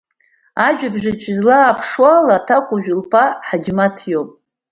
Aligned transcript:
Ажәабжь 0.67 1.05
аҿы 1.11 1.31
излааԥшуала, 1.33 2.33
аҭакәажә 2.37 2.89
лԥа 2.99 3.25
Ҳаџьмаҭ 3.47 3.97
иоуп. 4.11 4.29